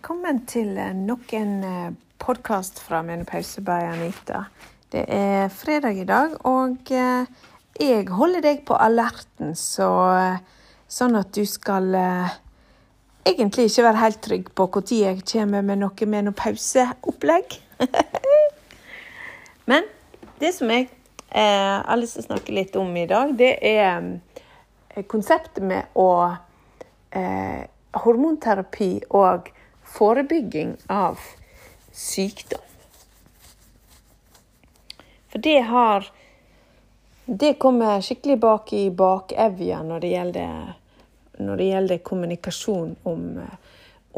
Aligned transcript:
Velkommen 0.00 0.38
til 0.48 0.78
eh, 0.80 0.94
nok 0.96 1.32
en 1.36 1.50
eh, 1.60 1.88
podkast 2.24 2.78
fra 2.80 3.02
Menopause 3.04 3.60
by 3.60 3.82
Anita. 3.84 4.38
Det 4.88 5.02
er 5.12 5.50
fredag 5.52 5.98
i 6.00 6.06
dag, 6.08 6.38
og 6.48 6.88
eh, 6.88 7.28
jeg 7.76 8.06
holder 8.08 8.40
deg 8.46 8.62
på 8.64 8.78
alerten, 8.80 9.52
så, 9.52 9.90
sånn 10.88 11.20
at 11.20 11.28
du 11.36 11.42
skal 11.44 11.92
egentlig 13.28 13.68
ikke 13.68 13.86
være 13.90 14.02
helt 14.06 14.22
trygg 14.24 14.48
på 14.56 14.68
når 14.78 14.94
jeg 15.02 15.20
kommer 15.34 15.68
med 15.68 15.82
noe 15.84 16.10
menopauseopplegg. 16.16 17.60
Men 19.68 19.84
det 20.40 20.54
som 20.56 20.72
jeg 20.72 20.88
har 21.28 22.00
lyst 22.00 22.16
til 22.16 22.24
å 22.24 22.30
snakke 22.30 22.56
litt 22.56 22.80
om 22.80 22.96
i 22.96 23.04
dag, 23.04 23.36
det 23.36 23.52
er 23.60 25.04
konseptet 25.12 25.60
med 25.60 25.92
å 25.92 26.10
eh, 27.12 27.68
hormonterapi 28.00 28.94
og 29.12 29.58
forebygging 29.90 30.76
av 30.86 31.18
sykdom. 31.92 32.60
For 35.28 35.38
det 35.38 35.60
har 35.60 36.10
Det 37.24 37.54
kommer 37.54 38.00
skikkelig 38.00 38.38
bak 38.42 38.72
i 38.72 38.90
bakevja 38.90 39.82
når 39.86 40.00
det 40.02 40.08
gjelder, 40.10 40.74
når 41.38 41.56
det 41.56 41.64
gjelder 41.68 41.98
kommunikasjon 42.02 42.96
om, 43.06 43.38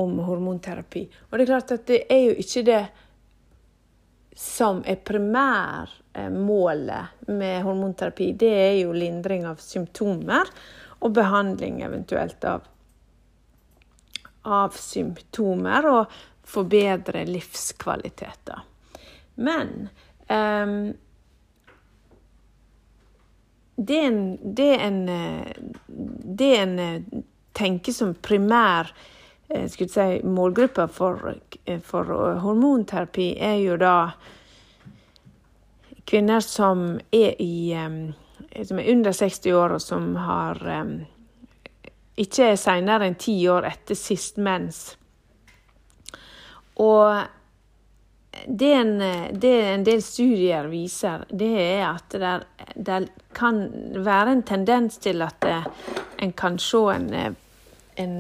om 0.01 0.19
hormonterapi. 0.25 1.03
Og 1.29 1.37
det 1.37 1.45
er 1.45 1.51
klart 1.51 1.73
at 1.77 1.85
det 1.91 2.09
er 2.09 2.23
jo 2.23 2.33
ikke 2.41 2.63
det 2.71 2.87
som 4.33 4.80
er 4.89 4.97
primærmålet 5.05 7.05
med 7.29 7.61
hormonterapi. 7.66 8.33
Det 8.33 8.49
er 8.49 8.80
jo 8.80 8.97
lindring 8.97 9.45
av 9.45 9.61
symptomer 9.61 10.49
og 11.05 11.13
behandling 11.13 11.85
eventuelt 11.85 12.41
av 12.49 12.71
av 14.43 14.76
symptomer 14.76 15.87
og 15.90 16.21
forbedre 16.52 17.24
livskvaliteter. 17.29 18.65
Men 19.34 19.88
um, 20.29 20.93
det, 23.76 24.01
en, 24.01 24.54
det, 24.54 24.76
en, 24.76 24.99
det 26.37 26.57
en 26.57 26.79
tenker 27.52 27.93
som 27.93 28.15
primær 28.15 28.93
eh, 29.49 29.68
si, 29.68 30.21
målgruppe 30.24 30.88
for, 30.88 31.34
for, 31.84 32.12
hormonterapi, 32.45 33.32
er 33.40 33.59
jo 33.62 33.79
da 33.80 33.96
kvinner 36.09 36.45
som 36.45 37.01
er, 37.10 37.34
i, 37.43 37.73
som 38.66 38.79
er 38.79 38.93
under 38.93 39.12
60 39.16 39.56
år, 39.56 39.77
og 39.79 39.82
som 39.82 40.15
har 40.16 40.60
ikke 42.21 42.52
seinere 42.60 43.09
enn 43.09 43.21
ti 43.21 43.37
år 43.49 43.68
etter 43.71 43.96
sist 43.99 44.41
mens. 44.43 44.82
Og 46.82 47.23
det 48.46 48.73
en, 48.74 48.93
det 49.41 49.52
en, 49.68 49.85
del 49.85 50.02
studier 50.02 50.68
viser, 50.73 51.24
det 51.29 51.51
er 51.60 51.87
at 51.90 52.16
det, 52.74 53.01
kan 53.37 53.63
være 54.05 54.37
en 54.37 54.45
tendens 54.49 54.99
til 55.05 55.23
at 55.24 55.45
en 56.23 56.33
kan 56.37 56.59
se 56.60 56.80
en, 56.95 57.10
en 57.96 58.16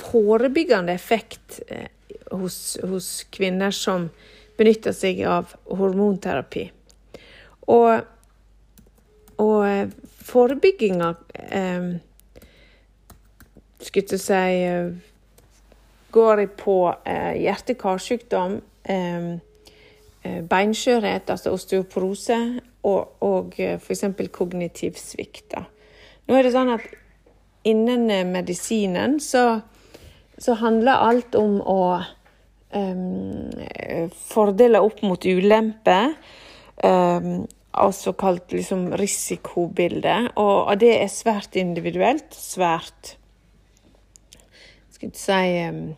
forebyggende 0.00 0.92
effekt 0.92 1.60
eh, 1.68 1.88
hos, 2.30 2.78
hos, 2.82 3.24
kvinner 3.30 3.70
som 3.74 4.08
benytter 4.58 4.94
seg 4.96 5.22
av 5.28 5.54
hormonterapi. 5.70 6.66
Og, 7.70 8.06
og 9.40 9.92
forebygginga 10.30 11.10
eh, 11.34 11.90
skulle 13.80 14.18
si 14.18 14.34
eh, 14.64 14.90
Går 16.10 16.40
jeg 16.42 16.48
på 16.58 16.76
eh, 17.06 17.36
hjerte-karsykdom, 17.38 18.56
eh, 18.90 19.28
beinskjørhet, 20.50 21.30
altså 21.30 21.52
osteoporose, 21.54 22.38
og, 22.82 23.22
og 23.22 23.54
f.eks. 23.54 24.02
kognitiv 24.34 24.98
svikt. 24.98 25.54
Nå 26.26 26.34
er 26.34 26.48
det 26.48 26.50
sånn 26.56 26.72
at 26.74 26.88
innen 27.70 28.10
medisinen 28.32 29.20
så, 29.22 29.60
så 30.34 30.58
handler 30.58 31.06
alt 31.06 31.38
om 31.38 31.60
å 31.62 31.78
um, 32.74 33.54
fordele 34.32 34.82
opp 34.82 35.04
mot 35.06 35.30
ulemper. 35.30 36.16
Um, 36.82 37.46
altså 37.70 38.12
kalt 38.18 38.52
liksom 38.54 38.90
risikobilde. 38.98 40.16
Og, 40.34 40.56
og 40.66 40.80
det 40.82 40.94
er 40.98 41.10
svært 41.12 41.58
individuelt. 41.60 42.34
Svært 42.34 43.16
skal 45.00 45.08
ikke 45.08 45.18
si 45.18 45.94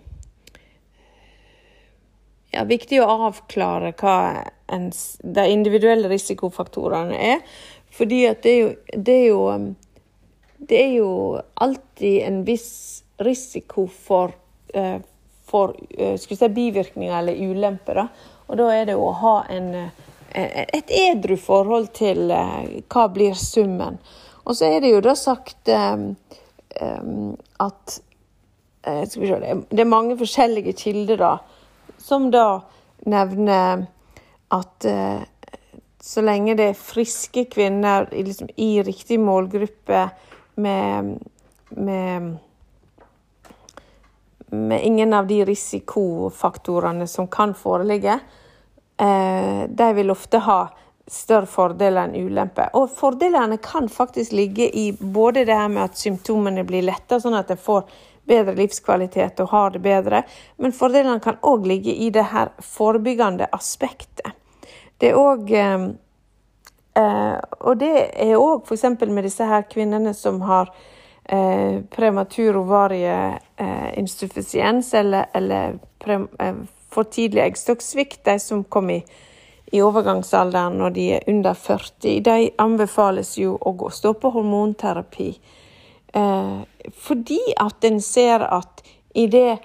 ja, 2.52 2.62
viktig 2.68 3.00
å 3.02 3.08
avklare 3.26 3.94
hva 3.98 4.44
ens, 4.70 5.16
de 5.22 5.46
individuelle 5.50 6.10
risikofaktorene 6.12 7.16
er. 7.16 7.40
Fordi 7.92 8.20
at 8.28 8.44
det 8.44 8.52
er, 8.52 8.60
jo, 8.60 8.74
det 8.94 9.16
er 9.16 9.26
jo 9.26 9.74
Det 10.62 10.78
er 10.78 10.92
jo 10.94 11.40
alltid 11.54 12.22
en 12.22 12.44
viss 12.46 13.02
risiko 13.18 13.88
for, 13.90 14.30
uh, 14.76 15.00
for 15.44 15.74
skal 15.90 16.30
vi 16.30 16.36
si, 16.38 16.48
bivirkninger 16.48 17.18
eller 17.18 17.34
ulemper. 17.34 17.94
Da. 17.94 18.06
Og 18.46 18.60
da 18.60 18.68
er 18.70 18.86
det 18.86 18.94
å 18.94 19.10
ha 19.10 19.34
en, 19.50 19.74
uh, 19.74 19.90
et 20.30 20.94
edru 20.94 21.34
forhold 21.36 21.90
til 21.98 22.30
hva 22.30 23.08
blir 23.10 23.34
summen. 23.34 23.98
Og 24.46 24.54
så 24.54 24.70
er 24.70 24.80
det 24.84 24.94
jo 24.94 25.02
da 25.02 25.16
sagt 25.18 25.68
um, 25.74 26.14
at 27.58 27.98
Eh, 27.98 28.11
skal 28.82 29.22
vi 29.22 29.28
se, 29.30 29.56
det 29.70 29.82
er 29.84 29.88
mange 29.88 30.16
forskjellige 30.18 30.74
kilder 30.78 31.20
da, 31.20 31.32
som 32.02 32.30
da 32.34 32.46
nevner 33.06 33.86
at 34.52 34.84
eh, 34.84 35.22
så 36.02 36.22
lenge 36.24 36.56
det 36.58 36.72
er 36.72 36.78
friske 36.78 37.44
kvinner 37.52 38.08
liksom, 38.10 38.50
i 38.56 38.82
riktig 38.82 39.20
målgruppe 39.22 40.08
med, 40.54 41.12
med, 41.68 42.36
med 44.50 44.86
ingen 44.86 45.14
av 45.14 45.26
de 45.30 45.44
risikofaktorene 45.46 47.06
som 47.06 47.30
kan 47.30 47.54
foreligge, 47.54 48.18
eh, 48.98 49.62
de 49.68 49.92
vil 49.94 50.10
ofte 50.10 50.42
ha 50.42 50.60
større 51.06 51.46
fordeler 51.50 52.08
enn 52.08 52.26
ulemper. 52.26 52.74
Og 52.78 52.90
fordelene 52.90 53.58
kan 53.62 53.88
faktisk 53.90 54.34
ligge 54.34 54.68
i 54.68 54.90
både 54.92 55.46
det 55.46 55.54
her 55.54 55.70
med 55.70 55.84
at 55.86 55.98
symptomene 55.98 56.66
blir 56.66 56.82
lettere, 56.86 57.22
sånn 57.22 57.38
at 57.38 57.50
en 57.54 57.62
får 57.62 57.86
bedre 58.28 58.54
livskvalitet 58.54 59.40
og 59.40 59.48
har 59.48 59.70
det 59.70 59.78
bedre. 59.82 60.22
Men 60.56 60.72
fordelene 60.72 61.20
kan 61.22 61.36
òg 61.42 61.66
ligge 61.66 61.94
i 61.94 62.10
det 62.10 62.24
her 62.32 62.48
forebyggende 62.62 63.46
aspektet. 63.52 64.32
Det 64.98 65.08
er 65.10 65.14
òg 65.18 65.50
eh, 65.50 65.88
eh, 67.00 67.38
Og 67.60 67.76
det 67.80 68.10
er 68.12 68.36
òg 68.38 68.62
f.eks. 68.66 68.84
med 69.08 69.22
disse 69.26 69.44
her 69.44 69.62
kvinnene 69.70 70.14
som 70.14 70.40
har 70.46 70.74
eh, 71.24 71.80
prematur 71.90 72.56
ovarieinsuffisiens 72.62 74.94
eller, 74.94 75.24
eller 75.34 75.72
for 76.92 77.04
tidlig 77.04 77.42
eggstokksvikt, 77.42 78.24
de 78.24 78.38
som 78.38 78.64
kom 78.64 78.90
i 78.90 79.04
i 79.72 79.80
overgangsalderen 79.80 80.76
når 80.78 80.90
de 80.90 81.04
er 81.16 81.28
under 81.32 81.56
40, 81.56 82.20
de 82.20 82.50
anbefales 82.60 83.32
jo 83.40 83.54
å 83.56 83.88
stå 83.90 84.12
på 84.20 84.30
hormonterapi 84.34 85.30
fordi 86.12 87.40
at 87.56 87.84
en 87.84 88.00
ser 88.04 88.42
at 88.44 88.82
idet 89.14 89.58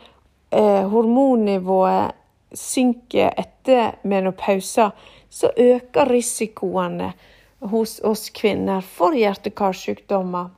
eh, 0.52 0.90
hormonnivået 0.90 2.12
synker 2.54 3.34
etter 3.38 3.98
menopausa, 4.04 4.90
så 5.30 5.52
øker 5.58 6.10
risikoene 6.10 7.12
hos 7.60 8.00
oss 8.04 8.30
kvinner 8.30 8.82
for 8.82 9.16
hjerte-karsykdommer, 9.18 10.50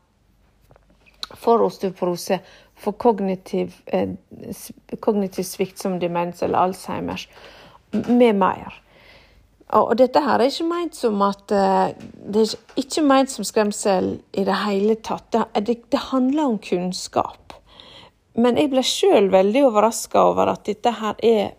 for 1.35 1.63
osteoporose, 1.65 2.39
for 2.75 2.91
kognitiv, 2.91 3.73
eh, 3.87 4.09
kognitiv 4.99 5.43
svikt 5.43 5.79
som 5.79 5.99
demens 5.99 6.43
eller 6.43 6.59
Alzheimers, 6.59 7.27
med 7.91 8.35
mer. 8.35 8.81
Og 9.77 9.91
dette 9.99 10.21
her 10.25 10.41
er 10.41 10.49
ikke 10.49 10.65
ment 10.65 10.97
som 10.97 11.19
at 11.21 11.51
uh, 11.53 11.91
Det 12.33 12.41
er 12.41 12.81
ikke 12.81 13.03
ment 13.05 13.29
som 13.29 13.45
skremsel 13.45 14.15
i 14.33 14.45
det 14.47 14.57
hele 14.63 14.95
tatt. 15.05 15.29
Det, 15.53 15.77
det 15.91 16.01
handler 16.09 16.55
om 16.55 16.57
kunnskap. 16.63 17.53
Men 18.39 18.57
jeg 18.57 18.71
ble 18.71 18.83
sjøl 18.85 19.29
veldig 19.33 19.65
overraska 19.67 20.21
over 20.31 20.53
at 20.53 20.65
dette 20.65 20.93
her 21.01 21.17
er 21.25 21.51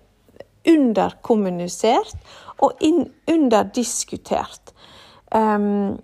underkommunisert 0.68 2.16
og 2.60 2.82
in, 2.84 3.04
underdiskutert. 3.30 4.72
Um, 5.34 5.98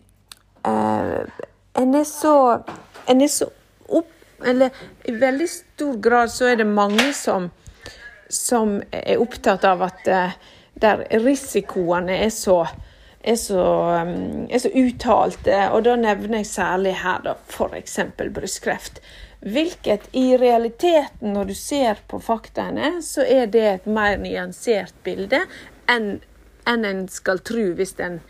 uh, 0.66 1.22
en 1.76 1.94
er 1.94 2.04
så 2.06 2.62
En 3.06 3.20
er 3.22 3.30
så 3.30 3.46
opp... 3.88 4.10
Eller 4.44 4.70
i 5.06 5.12
veldig 5.14 5.46
stor 5.48 6.00
grad 6.02 6.30
så 6.30 6.48
er 6.50 6.56
det 6.58 6.66
mange 6.66 7.12
som, 7.14 7.46
som 8.28 8.80
er 8.90 9.22
opptatt 9.22 9.64
av 9.64 9.84
at 9.86 10.10
uh, 10.10 10.34
der 10.82 11.04
risikoene 11.24 12.18
er 12.26 12.32
så, 12.34 12.62
er 13.24 13.38
så, 13.40 13.62
um, 14.02 14.46
er 14.50 14.62
så 14.62 14.72
uttalte. 14.74 15.60
Og 15.72 15.84
da 15.86 15.96
nevner 16.00 16.42
jeg 16.42 16.50
særlig 16.52 16.96
her 17.02 17.22
da 17.24 17.36
f.eks. 17.48 17.98
brystkreft. 18.18 19.00
Hvilket 19.40 20.08
i 20.16 20.36
realiteten, 20.36 21.32
når 21.32 21.44
du 21.44 21.54
ser 21.54 22.00
på 22.08 22.18
faktaene, 22.20 22.96
så 23.02 23.22
er 23.22 23.46
det 23.52 23.66
et 23.70 23.86
mer 23.86 24.16
nyansert 24.20 24.94
bilde 25.04 25.44
enn 25.90 26.16
en, 26.66 26.84
en 26.84 27.04
skal 27.08 27.38
tro 27.46 27.68
hvis 27.78 27.94
en, 28.02 28.20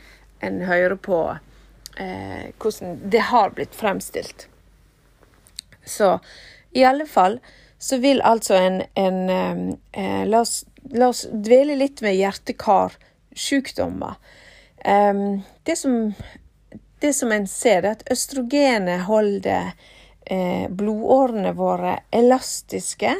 en 0.44 0.58
hører 0.68 0.96
på 1.00 1.20
eh, 1.96 2.52
hvordan 2.60 2.98
det 3.08 3.22
har 3.30 3.54
blitt 3.56 3.74
fremstilt. 3.74 4.48
Så 5.86 6.18
i 6.76 6.84
alle 6.84 7.06
fall 7.08 7.38
så 7.78 7.98
vil 8.02 8.20
altså 8.20 8.54
en, 8.54 8.82
en 8.94 9.30
eh, 9.92 10.26
la, 10.28 10.40
oss, 10.40 10.64
la, 10.90 11.08
oss, 11.08 11.26
dvele 11.32 11.76
litt 11.76 12.02
med 12.04 12.16
hjerte-kar-sykdommer. 12.18 14.16
Um, 14.86 15.42
det, 15.66 15.76
det 17.00 17.12
som 17.12 17.32
en 17.32 17.46
ser, 17.50 17.82
er 17.82 17.96
at 17.96 18.04
østrogenet 18.12 19.06
holder 19.08 19.72
eh, 20.26 20.66
blodårene 20.70 21.52
våre 21.56 21.98
elastiske 22.14 23.14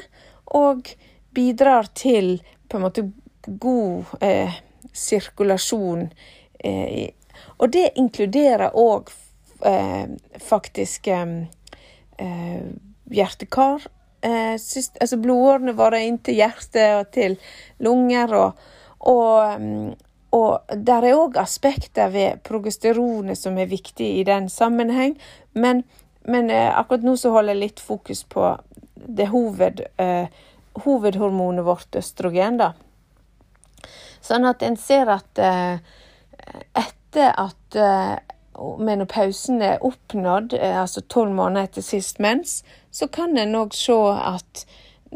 og 0.57 0.91
bidrar 1.35 1.91
til 1.95 2.39
på 2.69 2.79
en 2.79 2.87
måte 2.87 3.07
god 3.47 4.05
eh, 4.21 4.53
sirkulasjon. 4.93 6.09
Eh, 6.59 7.09
og 7.57 7.73
det 7.73 7.91
inkluderer 8.01 8.75
òg 8.77 9.11
eh, 9.65 10.07
faktisk 10.43 11.09
eh, 14.27 14.57
syst, 14.61 14.99
altså 15.01 15.21
blodårene 15.23 15.77
våre 15.79 16.03
inntil 16.07 16.41
hjertet 16.43 16.99
og 16.99 17.13
til 17.15 17.39
lunger. 17.87 18.35
Og, 18.35 18.67
og, 19.13 19.95
og 20.37 20.75
der 20.91 21.07
er 21.07 21.21
òg 21.21 21.39
aspekter 21.41 22.11
ved 22.13 22.43
progesteronet 22.47 23.39
som 23.39 23.59
er 23.59 23.71
viktig 23.71 24.17
i 24.19 24.27
den 24.27 24.51
sammenheng. 24.53 25.17
Men 25.55 25.87
men 26.27 26.51
eh, 26.51 26.79
akkurat 26.79 27.05
nå 27.07 27.15
så 27.17 27.31
holder 27.31 27.55
jeg 27.55 27.63
litt 27.63 27.81
fokus 27.81 28.25
på 28.27 28.49
det 28.95 29.29
hoved, 29.31 29.85
eh, 30.03 30.27
hovedhormonet 30.83 31.65
vårt, 31.65 31.95
østrogen, 32.01 32.59
da. 32.59 32.73
Sånn 34.25 34.49
at 34.49 34.65
en 34.67 34.75
ser 34.81 35.13
at 35.15 35.39
eh, 35.39 35.79
etter 36.75 37.31
at 37.31 37.79
eh, 37.79 38.17
menopausen 38.79 39.63
er 39.63 39.85
oppnådd, 39.85 40.57
eh, 40.59 40.81
altså 40.81 41.01
tolv 41.01 41.35
måneder 41.37 41.71
etter 41.71 41.87
sist 41.87 42.21
mens, 42.23 42.63
så 42.91 43.09
kan 43.09 43.39
en 43.39 43.57
òg 43.59 43.75
se 43.77 43.97
at 44.17 44.67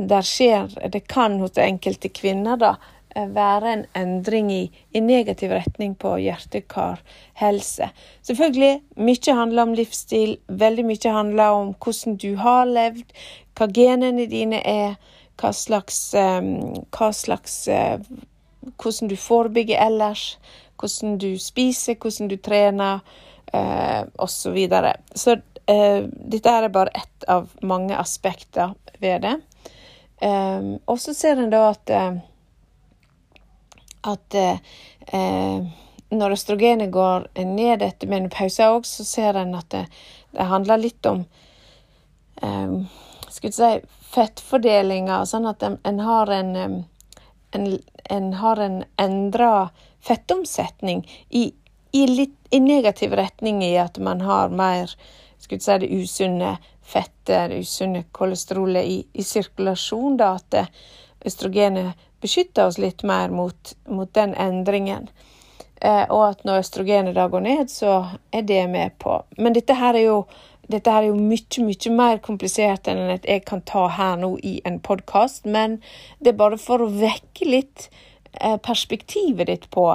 det 0.00 0.20
skjer 0.24 0.70
Det 0.92 1.00
kan 1.10 1.40
hos 1.40 1.58
enkelte 1.58 2.08
kvinner, 2.14 2.56
da, 2.56 2.76
Eh, 3.16 3.26
være 3.34 3.72
en 3.72 3.86
endring 3.94 4.52
i, 4.52 4.70
i 4.94 5.00
negativ 5.00 5.50
retning 5.50 5.96
på 5.98 6.12
hjerte-kar-helse. 6.22 7.88
Selvfølgelig, 8.22 8.82
mye 9.02 9.34
handler 9.34 9.66
om 9.66 9.72
livsstil, 9.74 10.36
veldig 10.46 10.84
mye 10.86 11.14
handler 11.16 11.56
om 11.56 11.72
hvordan 11.74 12.16
du 12.22 12.36
har 12.38 12.70
levd, 12.70 13.10
hva 13.58 13.66
genene 13.74 14.28
dine 14.30 14.60
er, 14.62 14.94
hva 15.42 15.50
slags, 15.56 15.98
um, 16.14 16.84
hva 16.94 17.12
slags 17.12 17.64
Hvordan 18.60 19.08
du 19.08 19.16
forebygger 19.16 19.80
ellers, 19.80 20.38
hvordan 20.78 21.14
du 21.18 21.38
spiser, 21.40 21.96
hvordan 21.96 22.28
du 22.28 22.36
trener, 22.36 23.00
uh, 23.54 24.02
osv. 24.16 24.34
Så, 24.42 24.50
videre. 24.50 24.96
så 25.14 25.36
eh, 25.66 26.04
dette 26.10 26.50
er 26.50 26.68
bare 26.68 26.94
ett 26.94 27.24
av 27.28 27.50
mange 27.62 27.96
aspekter 27.96 28.74
ved 28.98 29.22
det. 29.26 29.36
Eh, 30.20 30.74
og 30.84 31.00
så 31.00 31.14
ser 31.14 31.40
en 31.40 31.52
da 31.52 31.68
at 31.70 31.94
at 34.00 34.34
eh, 34.34 35.60
når 36.10 36.34
østrogenet 36.34 36.90
går 36.92 37.28
ned 37.44 37.82
etter 37.84 38.08
menopause 38.08 38.66
òg, 38.72 38.86
så 38.88 39.04
ser 39.04 39.38
en 39.38 39.54
at 39.58 39.68
det, 39.74 39.84
det 40.32 40.48
handler 40.48 40.80
litt 40.80 41.06
om 41.06 41.24
eh, 42.42 42.80
skulle 43.30 43.54
si, 43.54 43.70
fettfordelinga, 44.10 45.22
sånn 45.26 45.46
at 45.50 45.62
en, 45.62 45.78
en 45.86 46.00
har 46.02 46.32
en, 46.34 46.56
en, 47.54 47.66
en 48.10 48.32
har 48.40 48.62
en 48.64 48.82
endra 48.98 49.52
fettomsetning 50.02 51.04
i, 51.28 51.50
i, 51.92 52.06
litt, 52.06 52.39
i 52.50 52.60
negativ 52.60 53.14
retning 53.18 53.64
i 53.64 53.76
at 53.78 53.98
man 53.98 54.20
har 54.20 54.48
mer 54.48 54.92
skulle 55.40 55.60
si, 55.60 55.78
det 55.78 55.88
usunne 55.88 56.56
fetter, 56.82 57.50
usunne 57.50 58.04
kolesterolet 58.12 58.84
i, 58.84 58.98
i 59.12 59.24
sirkulasjon. 59.24 60.16
da, 60.16 60.34
At 60.36 60.70
østrogenet 61.26 61.96
beskytter 62.20 62.66
oss 62.66 62.78
litt 62.78 63.02
mer 63.02 63.30
mot, 63.30 63.74
mot 63.88 64.12
den 64.14 64.34
endringen. 64.34 65.08
Eh, 65.80 66.04
og 66.10 66.26
at 66.26 66.44
når 66.44 66.60
østrogenet 66.64 67.16
da 67.16 67.26
går 67.32 67.44
ned, 67.46 67.72
så 67.72 68.04
er 68.32 68.42
det 68.42 68.66
med 68.68 68.98
på. 68.98 69.22
Men 69.38 69.56
dette 69.56 69.76
her 69.80 69.96
er 69.96 70.04
jo, 70.04 70.18
dette 70.68 70.92
her 70.92 71.06
er 71.06 71.08
jo 71.08 71.16
mye, 71.16 71.64
mye 71.64 71.94
mer 71.96 72.20
komplisert 72.24 72.90
enn 72.90 73.06
at 73.16 73.24
jeg 73.28 73.46
kan 73.48 73.64
ta 73.64 73.86
her 73.96 74.20
nå 74.20 74.34
i 74.44 74.58
en 74.68 74.80
podkast. 74.84 75.48
Men 75.48 75.80
det 76.20 76.34
er 76.34 76.42
bare 76.42 76.60
for 76.60 76.84
å 76.84 76.92
vekke 76.92 77.48
litt 77.48 77.88
eh, 78.34 78.58
perspektivet 78.60 79.48
ditt 79.48 79.70
på 79.72 79.94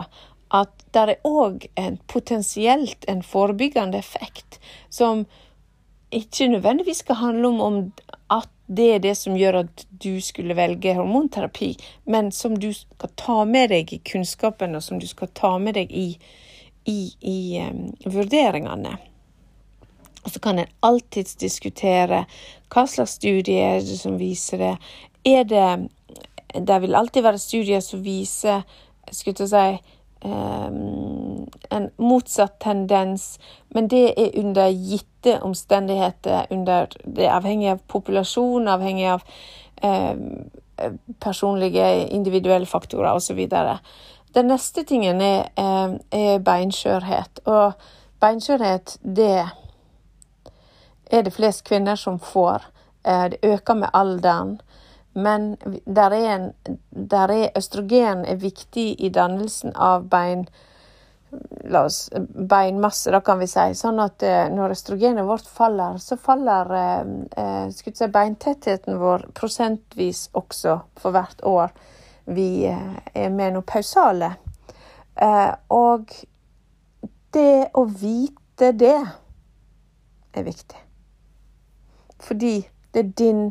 at 0.54 0.86
det 0.94 1.02
er 1.02 1.28
òg 1.28 1.66
potensielt 2.08 3.06
en 3.10 3.24
forebyggende 3.24 3.98
effekt 3.98 4.60
som 4.90 5.26
ikke 6.14 6.48
nødvendigvis 6.48 7.02
skal 7.04 7.16
handle 7.16 7.48
om, 7.48 7.62
om 7.62 7.78
at 8.32 8.50
det 8.68 8.86
er 8.94 9.02
det 9.04 9.16
som 9.18 9.38
gjør 9.38 9.60
at 9.66 9.86
du 10.04 10.22
skulle 10.22 10.56
velge 10.58 10.96
hormonterapi, 10.96 11.76
men 12.06 12.32
som 12.32 12.56
du 12.58 12.72
skal 12.74 13.12
ta 13.18 13.44
med 13.46 13.70
deg 13.70 13.94
i 13.94 14.02
kunnskapen, 14.06 14.76
og 14.76 14.84
som 14.84 15.00
du 15.00 15.08
skal 15.08 15.30
ta 15.38 15.58
med 15.62 15.78
deg 15.78 15.92
i, 15.92 16.08
i, 16.90 17.00
i 17.22 17.38
um, 17.62 17.92
vurderingene. 18.06 18.96
Og 20.26 20.32
så 20.34 20.42
kan 20.42 20.60
en 20.60 20.72
alltids 20.82 21.36
diskutere 21.38 22.24
hva 22.74 22.88
slags 22.90 23.20
studie 23.20 23.62
er 23.62 23.84
det 23.86 24.00
som 24.00 24.18
viser 24.18 24.64
det. 24.64 24.74
Er 25.26 25.44
det 25.44 25.90
Det 26.56 26.82
vil 26.82 26.96
alltid 26.96 27.22
være 27.22 27.38
studier 27.38 27.80
som 27.80 28.02
viser 28.04 28.64
skulle 29.12 29.46
jeg 29.46 29.50
si, 29.50 29.95
en 30.22 31.90
motsatt 31.98 32.60
tendens, 32.60 33.40
men 33.70 33.88
det 33.88 34.14
er 34.18 34.40
under 34.40 34.70
gitte 34.70 35.40
omstendigheter. 35.42 36.46
Under, 36.50 36.88
det 37.06 37.26
er 37.28 37.36
avhengig 37.36 37.70
av 37.70 37.84
populasjon, 37.88 38.68
avhengig 38.68 39.06
av 39.12 39.26
eh, 39.84 40.16
personlige, 41.20 42.08
individuelle 42.08 42.66
faktorer 42.66 43.14
osv. 43.14 43.48
Den 44.36 44.50
neste 44.52 44.84
tingen 44.84 45.22
er, 45.22 45.50
eh, 45.56 45.98
er 46.12 46.40
beinskjørhet. 46.40 47.40
Og 47.46 47.74
beinskjørhet, 48.20 48.98
det 49.02 49.46
er 51.12 51.22
det 51.22 51.34
flest 51.34 51.64
kvinner 51.64 51.96
som 51.96 52.20
får. 52.20 52.66
Eh, 53.06 53.30
det 53.30 53.40
øker 53.44 53.74
med 53.74 53.90
alderen. 53.94 54.62
Men 55.16 55.56
der 55.86 56.12
er, 56.12 56.30
en, 56.36 56.54
der 56.92 57.32
er 57.32 57.58
østrogen 57.58 58.26
er 58.28 58.36
viktig 58.36 58.90
i 59.00 59.10
dannelsen 59.10 59.72
av 59.80 60.10
bein, 60.12 60.44
la 61.72 61.86
oss, 61.88 62.10
beinmasse, 62.52 63.14
da 63.16 63.22
kan 63.24 63.40
vi 63.40 63.48
si. 63.48 63.70
Sånn 63.80 64.02
at 64.04 64.24
eh, 64.28 64.50
når 64.52 64.76
østrogenet 64.76 65.28
vårt 65.28 65.48
faller, 65.48 65.98
så 66.04 66.20
faller 66.20 66.76
eh, 66.82 67.02
eh 67.44 67.72
si, 67.72 68.12
beintettheten 68.12 69.00
vår 69.00 69.30
prosentvis 69.40 70.28
også 70.36 70.80
for 71.00 71.16
hvert 71.16 71.44
år 71.48 71.72
vi 72.26 72.66
eh, 72.68 72.96
er 73.14 73.30
menopausale. 73.30 74.34
Eh, 75.16 75.52
og 75.72 76.12
det 77.36 77.70
å 77.74 77.86
vite 77.88 78.72
det 78.76 78.98
er 80.36 80.44
viktig. 80.44 80.82
Fordi 82.20 82.58
det 82.92 83.00
er 83.00 83.14
din 83.18 83.46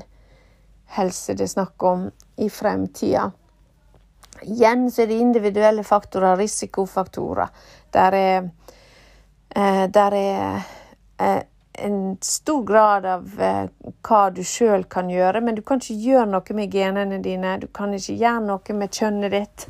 helse 0.87 1.35
det 1.35 1.47
er 1.49 1.55
snakk 1.55 1.83
om 1.83 2.11
i 2.37 2.51
fremtida. 2.51 3.31
Igjen 4.43 4.91
så 4.91 5.03
er 5.03 5.07
det 5.07 5.15
individuelle 5.15 5.85
faktorer, 5.85 6.37
risikofaktorer. 6.37 7.49
Der 7.91 8.13
er, 8.13 8.51
eh, 9.57 9.85
der 9.91 10.15
er 10.15 10.63
eh, 11.19 11.43
en 11.73 12.19
stor 12.21 12.63
grad 12.63 13.07
av 13.07 13.41
eh, 13.41 13.69
hva 14.03 14.31
du 14.31 14.43
sjøl 14.45 14.85
kan 14.85 15.11
gjøre, 15.11 15.41
men 15.41 15.55
du 15.55 15.63
kan 15.63 15.81
ikke 15.81 15.95
gjøre 15.95 16.27
noe 16.27 16.59
med 16.59 16.73
genene 16.73 17.23
dine. 17.23 17.57
Du 17.63 17.67
kan 17.67 17.95
ikke 17.95 18.19
gjøre 18.19 18.45
noe 18.49 18.79
med 18.79 18.91
kjønnet 18.91 19.33
ditt. 19.33 19.67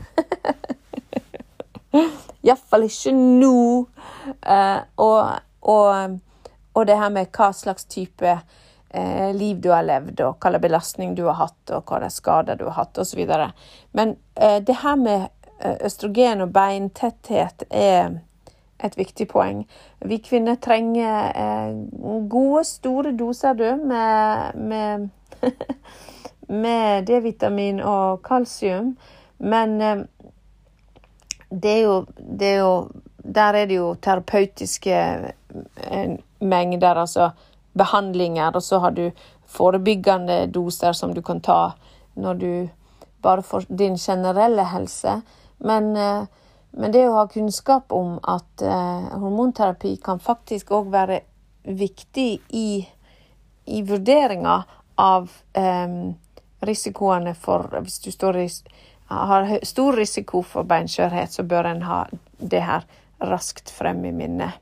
Iallfall 2.45 2.89
ikke 2.89 3.13
nå. 3.15 3.87
og, 4.97 5.21
og, 5.63 6.19
og 6.75 6.87
det 6.87 6.97
her 6.99 7.13
med 7.15 7.31
hva 7.33 7.53
slags 7.55 7.87
type 7.89 8.39
eh, 8.95 9.35
liv 9.35 9.61
du 9.61 9.71
har 9.71 9.83
levd, 9.83 10.21
og 10.21 10.37
hva 10.39 10.53
slags 10.53 10.63
belastning 10.63 11.15
du 11.19 11.25
har 11.27 11.41
hatt, 11.41 11.63
og 11.71 11.83
hva 11.89 12.01
slags 12.05 12.21
skader 12.23 12.61
du 12.61 12.69
har 12.69 12.79
hatt, 12.83 12.99
osv. 12.99 13.25
Men 13.93 14.17
eh, 14.35 14.61
det 14.63 14.79
her 14.83 14.97
med 15.01 15.27
eh, 15.59 15.77
østrogen 15.87 16.45
og 16.45 16.55
beintetthet 16.55 17.67
er 17.71 18.21
et 18.85 18.99
viktig 18.99 19.29
poeng. 19.31 19.65
Vi 20.05 20.19
kvinner 20.23 20.59
trenger 20.63 21.31
eh, 21.35 21.77
gode, 22.31 22.65
store 22.69 23.15
doser 23.17 23.55
du, 23.59 23.69
med, 23.77 24.59
med, 24.59 25.09
med 26.65 27.07
D-vitamin 27.09 27.81
og 27.81 28.23
kalsium, 28.27 28.95
men 29.39 29.81
eh, 29.81 30.05
det 31.55 31.71
er, 31.71 31.83
jo, 31.87 32.05
det 32.19 32.49
er 32.49 32.61
jo 32.65 32.77
Der 33.25 33.57
er 33.57 33.67
det 33.67 33.77
jo 33.77 33.95
terapeutiske 33.95 34.95
eh, 34.95 36.11
mengder, 36.41 36.95
altså 36.95 37.31
behandlinger, 37.75 38.55
og 38.57 38.63
så 38.63 38.79
har 38.79 38.95
du 38.95 39.11
forebyggende 39.47 40.47
doser 40.47 40.93
som 40.93 41.15
du 41.15 41.23
kan 41.23 41.41
ta 41.41 41.75
når 42.15 42.35
du 42.35 42.69
bare 43.23 43.43
for 43.43 43.65
din 43.69 43.97
generelle 43.99 44.63
helse. 44.63 45.21
Men, 45.59 45.97
eh, 45.97 46.27
men 46.71 46.93
det 46.93 47.07
å 47.09 47.19
ha 47.19 47.27
kunnskap 47.31 47.93
om 47.93 48.19
at 48.23 48.63
eh, 48.63 49.07
hormonterapi 49.21 49.97
kan 50.05 50.21
faktisk 50.21 50.75
òg 50.77 50.91
være 50.93 51.21
viktig 51.65 52.31
i, 52.49 52.85
i 53.65 53.83
vurderinga 53.83 54.63
av 55.01 55.31
um, 55.57 56.15
risikoene 56.61 57.35
for 57.35 57.73
Hvis 57.81 57.99
du 58.05 58.11
i, 58.39 58.49
har 59.09 59.49
stor 59.65 59.97
risiko 59.97 60.43
for 60.43 60.69
beinskjørhet, 60.69 61.33
så 61.33 61.43
bør 61.43 61.71
en 61.71 61.83
ha 61.83 62.05
det 62.39 62.61
her 62.61 62.85
raskt 63.21 63.71
frem 63.73 64.05
i 64.05 64.13
minnet. 64.13 64.61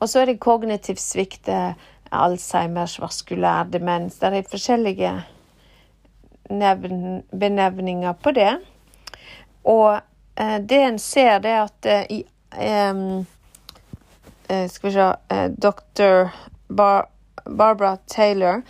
Og 0.00 0.08
så 0.08 0.20
er 0.20 0.26
det 0.26 0.40
kognitiv 0.40 0.98
svikt, 1.00 1.48
eh, 1.48 1.72
Alzheimers, 2.12 2.98
vaskulær 3.00 3.64
demens. 3.72 4.18
Det 4.18 4.28
er 4.28 4.50
forskjellige 4.50 5.12
benevninger 7.32 8.12
på 8.12 8.30
det. 8.30 8.52
Og 9.64 10.00
eh, 10.36 10.58
det 10.60 10.82
en 10.82 10.98
ser, 10.98 11.38
det 11.38 11.50
er 11.50 11.62
at 11.64 11.86
eh, 11.86 12.04
i 12.10 12.24
um, 12.90 13.26
Skal 14.46 14.88
vi 14.88 14.92
se 14.94 15.06
Dr. 15.58 16.28
Bar 16.68 17.08
Barbara 17.44 17.96
Taylor, 18.06 18.60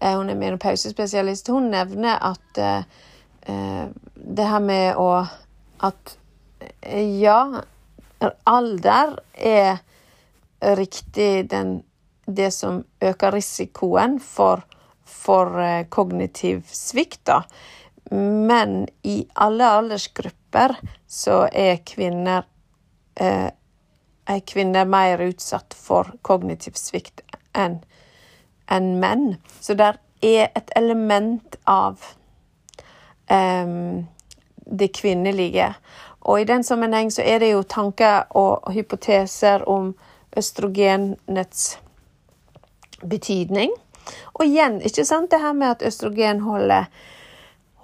hun 0.00 0.30
er 0.30 0.34
menopausespesialist, 0.34 1.48
hun 1.48 1.70
nevner 1.72 2.18
at 2.20 2.60
det 4.14 4.48
her 4.48 4.60
med 4.60 5.00
å 5.00 5.24
At 5.80 6.16
ja, 7.16 7.62
alder 8.44 9.16
er 9.34 9.80
riktig 10.62 11.50
den, 11.50 11.82
det 12.26 12.50
som 12.54 12.82
øker 13.00 13.34
risikoen 13.34 14.18
for, 14.20 14.64
for 15.04 15.58
uh, 15.58 15.84
kognitiv 15.88 16.62
svikt, 16.70 17.24
da. 17.26 17.42
Men 18.12 18.88
i 19.02 19.22
alle 19.34 19.68
aldersgrupper 19.78 20.76
så 21.08 21.46
er 21.52 21.82
kvinner 21.86 22.44
uh, 23.20 23.50
er 24.26 24.40
kvinner 24.46 24.84
mer 24.84 25.20
utsatt 25.24 25.74
for 25.74 26.12
kognitiv 26.22 26.76
svikt 26.78 27.22
enn 27.58 27.80
en 28.72 28.94
menn. 29.00 29.36
Så 29.60 29.74
der 29.74 29.98
er 30.22 30.52
et 30.56 30.70
element 30.76 31.56
av 31.66 32.00
um, 33.28 34.06
det 34.78 34.92
kvinnelige. 34.96 35.72
Og 36.20 36.40
i 36.40 36.46
den 36.48 36.64
sammenheng 36.64 37.10
så 37.12 37.24
er 37.26 37.42
det 37.42 37.50
jo 37.52 37.62
tanker 37.66 38.30
og 38.38 38.70
hypoteser 38.72 39.66
om 39.68 39.92
østrogenets 40.36 41.78
betydning. 43.02 43.72
Og 44.38 44.46
igjen, 44.46 44.80
ikke 44.82 45.04
sant, 45.06 45.30
det 45.30 45.42
her 45.42 45.54
med 45.56 45.76
at 45.76 45.84
østrogen 45.86 46.42
holder, 46.46 46.88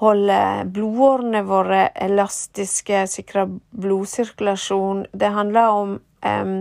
holder 0.02 0.64
blodårene 0.74 1.42
våre 1.46 1.88
elastiske, 2.06 3.04
sikrer 3.10 3.50
blodsirkulasjon. 3.70 5.04
Det 5.12 5.30
handler 5.34 5.74
om 5.74 5.94
um, 6.26 6.56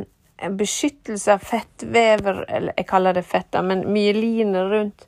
beskyttelse 0.59 1.37
av 1.37 1.45
fettvever, 1.45 2.43
eller 2.47 2.77
jeg 2.77 2.89
kaller 2.89 3.17
det 3.17 3.25
fett, 3.25 3.57
men 3.63 3.87
myelinet 3.93 4.71
rundt, 4.73 5.07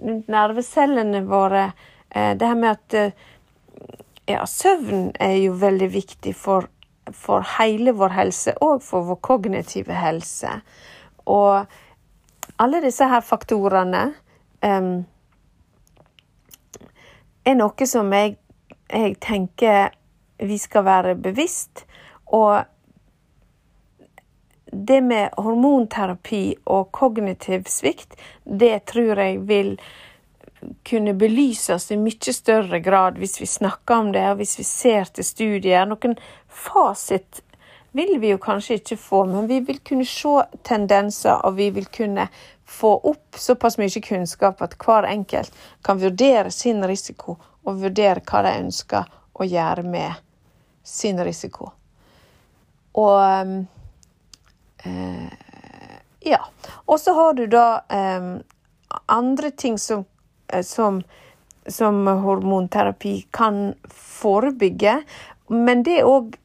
rundt 0.00 0.28
nervecellene 0.28 1.24
våre. 1.28 1.70
Uh, 2.12 2.34
det 2.36 2.50
her 2.50 2.60
med 2.60 2.76
at 2.76 2.98
uh, 2.98 3.28
ja, 4.28 4.44
søvn 4.46 5.10
er 5.20 5.38
jo 5.40 5.56
veldig 5.58 5.88
viktig 5.94 6.36
for 6.36 6.68
for 7.16 7.44
hele 7.58 7.94
vår 7.96 8.14
helse 8.16 8.54
og 8.64 8.82
for 8.84 9.06
vår 9.08 9.20
kognitive 9.24 9.94
helse. 9.94 10.50
Og 11.26 11.66
alle 12.60 12.82
disse 12.84 13.06
her 13.08 13.22
faktorene 13.24 14.02
um, 14.64 14.90
er 17.44 17.56
noe 17.56 17.88
som 17.88 18.12
jeg, 18.12 18.36
jeg, 18.90 19.16
tenker 19.22 19.96
vi 20.40 20.58
skal 20.60 20.84
være 20.84 21.16
bevisst. 21.20 21.84
Og 22.26 22.62
det 24.70 25.00
med 25.02 25.34
hormonterapi 25.38 26.44
og 26.70 26.92
kognitiv 26.94 27.66
svikt, 27.66 28.14
det 28.44 28.84
tror 28.86 29.18
jeg 29.18 29.40
vil 29.48 29.74
kunne 30.84 31.14
belyses 31.14 31.90
i 31.90 31.96
mye 32.00 32.32
større 32.34 32.80
grad 32.80 33.18
hvis 33.18 33.40
vi 33.40 33.46
snakker 33.46 33.94
om 33.94 34.12
det, 34.12 34.24
og 34.30 34.40
hvis 34.40 34.58
vi 34.58 34.64
ser 34.66 35.10
til 35.14 35.24
studier. 35.24 35.86
Noen 35.88 36.16
fasit 36.48 37.42
vil 37.96 38.18
vi 38.22 38.30
jo 38.32 38.38
kanskje 38.42 38.78
ikke 38.80 38.98
få, 39.00 39.24
men 39.26 39.48
vi 39.50 39.60
vil 39.66 39.80
kunne 39.86 40.06
se 40.06 40.44
tendenser, 40.66 41.40
og 41.46 41.56
vi 41.58 41.70
vil 41.74 41.88
kunne 41.90 42.28
få 42.70 42.92
opp 43.10 43.38
såpass 43.38 43.78
mye 43.80 44.02
kunnskap 44.04 44.62
at 44.62 44.76
hver 44.78 45.08
enkelt 45.10 45.54
kan 45.82 45.98
vurdere 46.00 46.50
sin 46.54 46.84
risiko, 46.86 47.36
og 47.66 47.82
vurdere 47.82 48.22
hva 48.22 48.44
de 48.46 48.54
ønsker 48.62 49.10
å 49.34 49.46
gjøre 49.48 49.82
med 49.82 50.22
sin 50.86 51.18
risiko. 51.24 51.72
Og 52.98 53.20
øh, 54.86 55.30
Ja. 56.20 56.40
Og 56.86 57.00
så 57.00 57.12
har 57.12 57.32
du 57.32 57.46
da 57.46 57.80
øh, 57.92 58.40
andre 59.06 59.50
ting 59.50 59.78
som, 59.80 60.04
som 60.66 61.02
som 61.66 62.06
hormonterapi 62.06 63.26
kan 63.30 63.74
forebygge. 63.90 65.02
Men 65.46 65.82
det 65.82 66.02
òg 66.04 66.36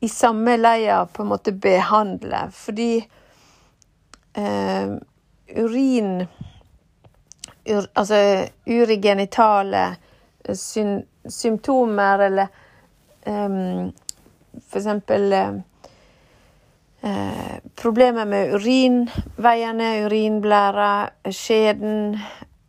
i 0.00 0.08
samme 0.08 0.56
leia 0.56 1.04
på 1.06 1.22
en 1.22 1.28
måte 1.28 1.52
behandle. 1.52 2.48
Fordi 2.52 3.06
eh, 4.34 4.94
urin 5.56 6.26
ur, 7.64 7.86
Altså 7.94 8.46
urigenitale 8.66 9.96
eh, 10.44 10.54
syn, 10.56 11.02
symptomer 11.28 12.18
eller 12.18 12.46
eh, 13.22 13.90
for 14.70 14.78
eksempel 14.78 15.32
uh, 15.32 15.60
problemer 17.74 18.24
med 18.24 18.54
urinveiene, 18.54 19.90
urinblæra, 20.06 21.10
skjeden, 21.30 22.18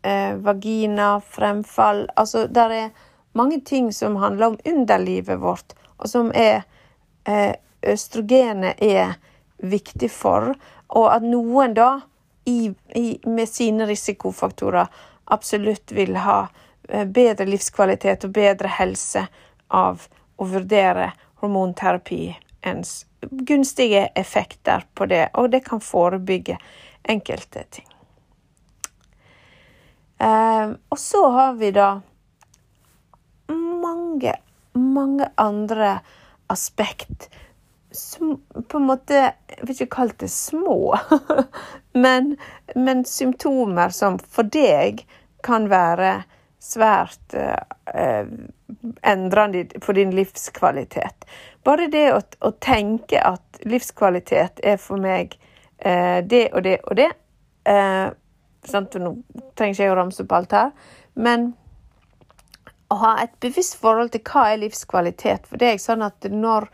uh, 0.06 0.36
vagina, 0.44 1.22
fremfall 1.22 2.08
Altså, 2.16 2.48
der 2.48 2.70
er 2.70 2.90
mange 3.34 3.62
ting 3.62 3.94
som 3.94 4.16
handler 4.16 4.48
om 4.48 4.58
underlivet 4.66 5.40
vårt, 5.40 5.74
og 5.98 6.10
som 6.10 6.32
er 6.36 6.64
eh, 7.24 7.54
østrogenet 7.88 8.82
er 8.82 9.14
viktig 9.58 10.10
for, 10.12 10.54
og 10.92 11.08
at 11.14 11.24
noen 11.24 11.76
da 11.78 12.02
i, 12.46 12.74
i, 12.96 13.20
med 13.26 13.50
sine 13.50 13.88
risikofaktorer 13.88 14.90
absolutt 15.32 15.94
vil 15.96 16.18
ha 16.26 16.48
eh, 16.90 17.06
bedre 17.06 17.48
livskvalitet 17.48 18.26
og 18.28 18.36
bedre 18.36 18.72
helse 18.80 19.28
av 19.68 20.08
å 20.36 20.50
vurdere 20.52 21.12
hormonterapi 21.42 22.24
ens 22.68 23.06
gunstige 23.22 24.08
effekter 24.18 24.84
på 24.94 25.06
det, 25.06 25.30
og 25.34 25.52
det 25.54 25.64
kan 25.66 25.82
forebygge 25.82 26.58
enkelte 27.04 27.64
ting. 27.70 27.88
Eh, 30.22 30.72
og 30.90 31.00
så 31.00 31.30
har 31.30 31.54
vi 31.54 31.72
da 31.74 32.02
mange, 33.82 34.34
mange 34.74 35.30
andre 35.36 36.00
aspekt 36.48 37.30
som 37.92 38.38
på 38.68 38.78
en 38.78 38.86
måte 38.88 39.16
Jeg 39.16 39.66
vil 39.66 39.74
ikke 39.76 39.96
kalle 39.96 40.20
det 40.22 40.30
små, 40.32 40.96
men, 42.06 42.36
men, 42.76 43.04
symptomer 43.06 43.90
som 43.90 44.20
for 44.20 44.48
deg 44.48 45.04
kan 45.44 45.68
være 45.70 46.22
svært 46.62 47.34
eh, 47.34 48.30
endrende 49.04 49.66
for 49.82 49.98
din 49.98 50.14
livskvalitet. 50.16 51.26
Bare 51.66 51.90
det 51.92 52.08
å, 52.14 52.22
å, 52.46 52.54
tenke 52.62 53.22
at 53.22 53.62
livskvalitet 53.66 54.62
er 54.64 54.78
for 54.82 55.02
meg 55.02 55.34
eh, 55.78 56.22
det 56.22 56.48
og 56.54 56.64
det 56.66 56.78
og 56.86 56.98
det 57.02 57.10
uh, 57.70 58.14
sant? 58.68 58.96
Nå 58.96 59.16
trenger 59.56 59.76
ikke 59.76 59.84
jeg 59.84 59.94
å 59.94 59.98
ramse 59.98 60.24
opp 60.24 60.36
alt 60.38 60.56
her, 60.56 60.72
men 61.16 61.52
å 62.92 62.98
ha 63.02 63.12
et 63.24 63.34
bevisst 63.44 63.78
forhold 63.80 64.12
til 64.14 64.24
hva 64.28 64.50
er 64.52 64.62
livskvalitet 64.66 65.48
for 65.48 65.60
det 65.60 65.68
er 65.70 65.78
ikke 65.78 65.88
sånn 65.88 66.08
at 66.08 66.28
når 66.28 66.68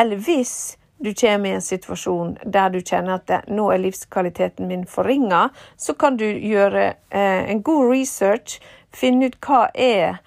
Eller 0.00 0.16
hvis 0.16 0.78
du 1.00 1.10
kommer 1.14 1.50
i 1.50 1.56
en 1.58 1.64
situasjon 1.64 2.36
der 2.44 2.70
du 2.72 2.78
kjenner 2.80 3.18
at 3.18 3.26
det, 3.28 3.40
nå 3.48 3.66
er 3.72 3.82
livskvaliteten 3.82 4.68
min 4.68 4.86
forringa, 4.88 5.48
så 5.76 5.92
kan 5.94 6.16
du 6.16 6.24
gjøre 6.24 6.94
eh, 7.10 7.50
en 7.52 7.62
god 7.62 7.90
research, 7.90 8.60
finne 8.92 9.28
ut 9.28 9.36
hva 9.44 9.66
er, 9.74 10.20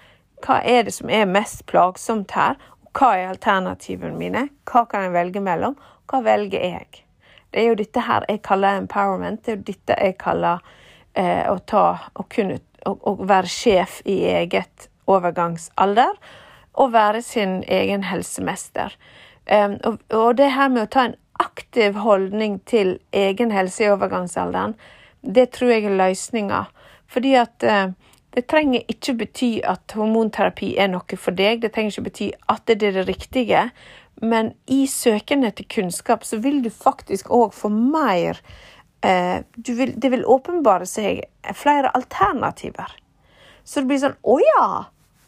hva 0.46 0.60
er 0.62 0.86
det 0.86 0.94
som 0.94 1.10
er 1.10 1.30
mest 1.30 1.64
plagsomt 1.70 2.34
her, 2.38 2.58
hva 2.94 3.14
er 3.18 3.32
alternativene 3.32 4.18
mine, 4.18 4.48
hva 4.70 4.84
kan 4.90 5.08
jeg 5.08 5.14
velge 5.14 5.42
mellom, 5.42 5.78
hva 6.10 6.22
velger 6.26 6.62
jeg? 6.62 7.03
Det 7.54 7.62
er 7.62 7.68
jo 7.70 7.78
dette 7.78 8.02
her 8.02 8.26
jeg 8.28 8.42
kaller 8.42 8.80
empowerment, 8.80 9.44
det 9.44 9.52
er 9.52 9.58
jo 9.60 9.66
dette 9.68 9.98
jeg 10.00 10.16
kaller 10.18 10.64
eh, 11.14 11.46
å 11.46 11.60
ta 11.62 11.84
og 12.18 12.26
kunne 12.34 12.58
å 12.84 13.14
være 13.24 13.48
sjef 13.48 14.00
i 14.04 14.18
eget 14.28 14.88
overgangsalder 15.08 16.16
og 16.74 16.92
være 16.92 17.22
sin 17.22 17.62
egen 17.70 18.04
helsemester. 18.04 18.96
Um, 19.46 19.78
og, 19.84 19.98
og, 20.10 20.36
det 20.36 20.50
her 20.56 20.70
med 20.72 20.86
å 20.86 20.90
ta 20.90 21.06
en 21.08 21.18
aktiv 21.42 21.96
holdning 22.00 22.58
til 22.68 22.96
egen 23.12 23.52
helse 23.54 23.84
i 23.84 23.90
overgangsalderen, 23.92 24.74
det 25.22 25.50
tror 25.56 25.74
jeg 25.74 25.86
er 25.88 25.98
løsninga. 25.98 26.64
Fordi 27.10 27.34
at 27.40 27.66
uh, 27.68 27.92
det 28.34 28.46
trenger 28.50 28.88
ikke 28.90 29.16
bety 29.20 29.50
at 29.62 29.94
hormonterapi 29.94 30.74
er 30.80 30.90
noe 30.90 31.20
for 31.20 31.36
deg, 31.36 31.62
det 31.62 31.74
trenger 31.74 31.94
ikke 31.94 32.08
bety 32.08 32.30
at 32.50 32.64
det 32.66 32.80
er 32.82 32.98
det 32.98 33.08
riktige. 33.08 33.68
Men 34.24 34.52
i 34.66 34.86
søken 34.88 35.44
etter 35.44 35.64
kunnskap 35.68 36.24
så 36.24 36.38
vil 36.40 36.62
du 36.64 36.70
faktisk 36.72 37.28
òg 37.28 37.52
få 37.52 37.68
mer 37.68 38.40
eh, 39.04 39.42
vil, 39.54 39.92
Det 40.00 40.10
vil 40.14 40.24
åpenbare 40.24 40.86
seg 40.88 41.24
flere 41.52 41.90
alternativer. 41.92 42.94
Så 43.64 43.82
det 43.82 43.90
blir 43.90 44.00
sånn 44.00 44.16
Å 44.22 44.38
ja, 44.40 44.68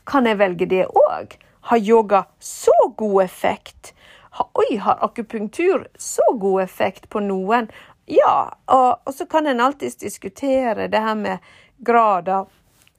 kan 0.09 0.29
jeg 0.29 0.41
velge 0.41 0.71
det 0.71 0.87
òg? 0.89 1.37
Har 1.69 1.83
yoga 1.83 2.25
så 2.41 2.75
god 2.97 3.25
effekt? 3.25 3.93
Ha, 4.39 4.49
oi, 4.55 4.77
har 4.81 5.05
akupunktur 5.05 5.89
så 5.99 6.25
god 6.41 6.63
effekt 6.63 7.09
på 7.13 7.21
noen? 7.21 7.69
Ja, 8.07 8.53
og, 8.71 9.03
og 9.05 9.15
så 9.15 9.27
kan 9.27 9.49
en 9.51 9.61
alltids 9.61 9.99
diskutere 10.01 10.87
det 10.89 11.01
her 11.03 11.17
med 11.19 11.45
grader 11.85 12.47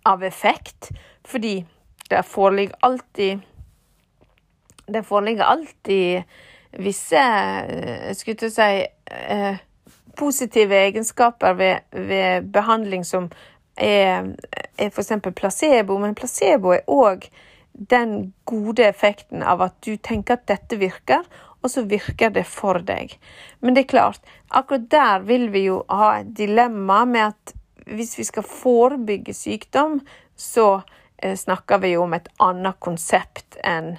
av 0.06 0.24
effekt, 0.24 0.92
fordi 1.26 1.62
det 2.10 2.26
foreligger 2.28 2.76
alltid 2.86 3.46
Det 4.88 5.04
foreligger 5.04 5.44
alltid 5.44 6.24
visse 6.78 7.24
skulle 8.16 8.38
til 8.40 8.52
å 8.52 8.56
si 8.56 8.72
eh, 8.84 9.60
positive 10.18 10.78
egenskaper 10.88 11.58
ved, 11.58 11.86
ved, 11.92 12.48
behandling 12.54 13.06
som 13.06 13.30
er, 13.78 14.34
er 14.78 14.90
f.eks. 14.90 15.14
placebo, 15.36 15.98
men 16.02 16.16
placebo 16.18 16.74
er 16.76 16.88
òg 16.90 17.28
den 17.78 18.34
gode 18.50 18.88
effekten 18.88 19.44
av 19.46 19.62
at 19.68 19.78
du 19.86 19.98
tenker 20.02 20.40
at 20.40 20.48
dette 20.50 20.80
virker, 20.82 21.28
og 21.62 21.72
så 21.74 21.84
virker 21.90 22.32
det 22.34 22.46
for 22.50 22.82
deg. 22.86 23.14
Men 23.62 23.76
det 23.76 23.86
er 23.86 23.94
klart, 23.94 24.22
akkurat 24.50 24.90
der 24.92 25.26
vil 25.28 25.50
vi 25.54 25.68
jo 25.68 25.82
ha 25.90 26.18
et 26.22 26.34
dilemma 26.38 27.04
med 27.06 27.34
at 27.34 27.54
hvis 27.88 28.18
vi 28.18 28.26
skal 28.28 28.46
forebygge 28.46 29.34
sykdom, 29.34 30.00
så 30.36 30.82
eh, 31.22 31.38
snakker 31.38 31.82
vi 31.84 31.94
jo 31.96 32.04
om 32.06 32.18
et 32.18 32.30
annet 32.44 32.80
konsept 32.84 33.60
enn 33.66 33.96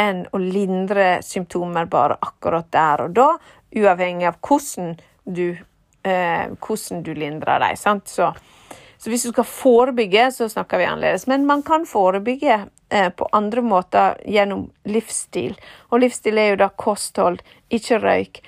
enn 0.00 0.24
å 0.32 0.40
lindre 0.40 1.20
symptomer 1.22 1.86
bare 1.90 2.18
akkurat 2.20 2.70
der 2.74 3.04
og 3.06 3.14
da, 3.16 3.28
uavhengig 3.74 4.28
av 4.28 4.38
hvordan 4.42 4.94
du, 5.24 5.56
eh, 6.02 6.46
hvordan 6.58 7.02
du 7.06 7.12
lindrer 7.14 7.62
dem. 7.62 7.76
Så, 8.06 8.32
så, 8.98 9.10
hvis 9.10 9.26
du 9.26 9.32
skal 9.32 9.48
forebygge, 9.48 10.30
så 10.34 10.48
snakker 10.50 10.82
vi 10.82 10.88
annerledes. 10.88 11.26
Men 11.30 11.46
man 11.46 11.62
kan 11.66 11.86
forebygge 11.86 12.58
eh, 12.88 13.10
på 13.10 13.28
andre 13.32 13.62
måter 13.62 14.20
gjennom 14.26 14.68
livsstil. 14.90 15.56
Og 15.90 16.04
livsstil 16.04 16.38
er 16.38 16.52
jo 16.52 16.62
da 16.64 16.70
kosthold, 16.70 17.42
ikke 17.70 18.00
røyk. 18.02 18.42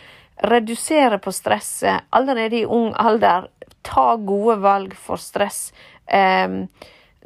Redusere 0.46 1.18
på 1.22 1.32
stresset 1.32 2.10
allerede 2.14 2.60
i 2.60 2.66
ung 2.68 2.90
alder 2.98 3.48
ta 3.86 4.16
gode 4.20 4.58
valg 4.60 4.96
for 4.98 5.16
stress. 5.22 5.70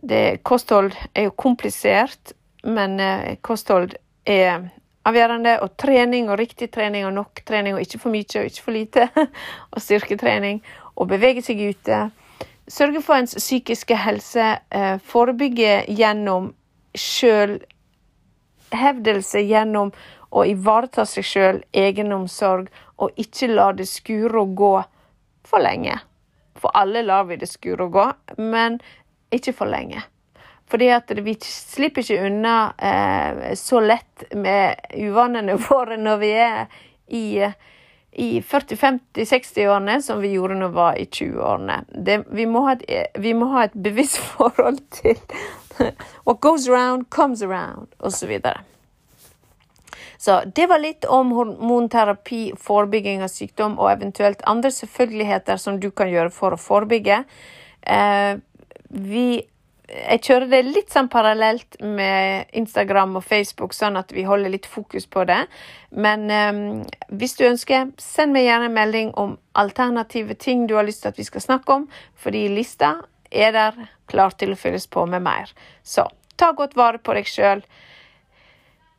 Det, 0.00 0.40
kosthold 0.42 0.94
er 1.14 1.26
jo 1.28 1.32
komplisert, 1.36 2.32
men 2.64 3.00
eh, 3.00 3.36
kosthold 3.44 3.94
er 4.26 4.68
avgjørende. 5.08 5.60
Og 5.64 5.70
trening 5.78 6.30
og 6.30 6.38
riktig 6.38 6.70
trening 6.72 7.06
og 7.06 7.12
nok 7.16 7.40
trening, 7.46 7.74
og 7.74 7.80
ikke 7.84 7.98
for 8.02 8.10
mye 8.12 8.40
og 8.40 8.44
ikke 8.50 8.62
for 8.62 8.72
lite. 8.76 9.08
og 9.72 9.82
styrketrening. 9.82 10.62
Og 10.96 11.08
bevege 11.08 11.42
seg 11.42 11.68
ute. 11.70 12.10
Sørge 12.70 13.02
for 13.02 13.14
ens 13.18 13.34
psykiske 13.34 13.96
helse. 13.96 14.58
Eh, 14.70 14.98
forebygge 15.02 15.84
gjennom 15.88 16.54
sjølhevdelse, 16.94 19.38
gjennom 19.46 19.92
å 20.30 20.44
ivareta 20.46 21.04
seg 21.08 21.24
sjøl, 21.26 21.62
egenomsorg, 21.74 22.68
og 23.02 23.10
ikke 23.18 23.46
la 23.50 23.72
det 23.74 23.88
skure 23.90 24.40
og 24.44 24.54
gå 24.58 24.82
for 25.46 25.58
lenge. 25.64 25.98
For 26.60 26.70
alle 26.76 27.02
lar 27.02 27.24
vi 27.26 27.36
det 27.40 27.48
skure 27.50 27.84
og 27.88 27.92
gå, 27.96 28.06
men 28.38 28.80
ikke 29.34 29.52
for 29.56 29.66
lenge. 29.70 30.02
Fordi 30.70 30.90
at 30.94 31.10
vi 31.24 31.34
slipper 31.42 32.04
ikke 32.04 32.28
unna 32.28 32.56
eh, 32.78 33.54
så 33.58 33.80
lett 33.82 34.30
med 34.38 34.78
uvanene 34.94 35.58
våre 35.68 35.98
når 35.98 36.22
vi 36.22 36.30
er 36.44 36.80
i, 37.10 37.24
i 38.12 38.30
40-50-60-årene 38.40 39.98
som 40.02 40.22
vi 40.22 40.34
gjorde 40.36 40.60
når 40.60 40.70
vi 40.70 40.80
var 40.80 40.98
i 41.00 41.06
20-årene. 41.10 41.80
Vi, 42.06 42.18
vi, 42.30 42.46
må 43.34 43.50
ha 43.54 43.66
et 43.66 43.74
bevisst 43.74 44.20
forhold 44.34 44.82
til 44.94 45.18
What 46.26 46.40
goes 46.40 46.68
around, 46.68 47.08
comes 47.10 47.42
around, 47.42 47.88
osv. 47.98 48.38
Så 50.20 50.42
det 50.54 50.66
var 50.68 50.82
litt 50.82 51.06
om 51.08 51.30
hormonterapi, 51.32 52.52
forebygging 52.60 53.22
av 53.24 53.30
sykdom 53.32 53.78
og 53.80 53.88
eventuelt 53.94 54.42
andre 54.46 54.68
selvfølgeligheter 54.74 55.56
som 55.56 55.78
du 55.80 55.88
kan 55.90 56.10
gjøre 56.12 56.32
for 56.34 56.52
å 56.52 56.60
forebygge. 56.60 57.22
Eh, 57.80 58.34
vi, 58.90 59.24
jeg 59.90 60.22
kjører 60.22 60.46
det 60.50 60.60
litt 60.68 60.92
sånn 60.92 61.08
parallelt 61.10 61.76
med 61.82 62.50
Instagram 62.56 63.16
og 63.18 63.24
Facebook, 63.26 63.74
sånn 63.74 63.98
at 63.98 64.12
vi 64.14 64.24
holder 64.26 64.52
litt 64.52 64.68
fokus 64.70 65.06
på 65.10 65.24
det. 65.28 65.40
Men 65.90 66.26
um, 66.30 66.60
hvis 67.20 67.36
du 67.38 67.44
ønsker, 67.48 67.90
send 68.00 68.34
meg 68.36 68.46
gjerne 68.46 68.70
en 68.70 68.76
melding 68.76 69.12
om 69.20 69.36
alternative 69.58 70.36
ting 70.38 70.66
du 70.70 70.76
har 70.78 70.86
lyst 70.86 71.04
til 71.04 71.12
at 71.12 71.20
vi 71.20 71.26
skal 71.26 71.44
snakke 71.44 71.80
om, 71.80 71.88
fordi 72.14 72.46
lista 72.54 72.96
er 73.30 73.54
der 73.56 73.78
klar 74.10 74.34
til 74.38 74.54
å 74.54 74.58
fylles 74.58 74.86
på 74.90 75.06
med 75.10 75.26
mer. 75.26 75.50
Så 75.82 76.06
ta 76.38 76.52
godt 76.56 76.76
vare 76.78 77.02
på 77.02 77.14
deg 77.18 77.28
sjøl, 77.30 77.64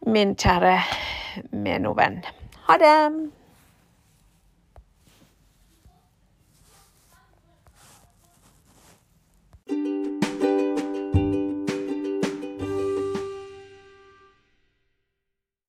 min 0.08 0.36
kjære 0.36 0.80
menovenn. 1.56 2.24
Ha 2.68 2.82
det! 2.82 2.98
thank 9.72 10.01